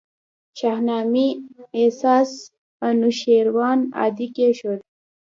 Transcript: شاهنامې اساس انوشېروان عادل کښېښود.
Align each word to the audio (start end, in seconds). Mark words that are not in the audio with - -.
شاهنامې 0.59 1.27
اساس 1.87 2.31
انوشېروان 2.87 3.79
عادل 3.99 4.29
کښېښود. 4.35 4.81